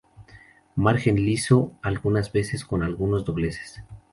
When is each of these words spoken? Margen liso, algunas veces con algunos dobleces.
Margen 0.75 1.15
liso, 1.15 1.73
algunas 1.83 2.31
veces 2.31 2.65
con 2.65 2.81
algunos 2.81 3.23
dobleces. 3.23 3.83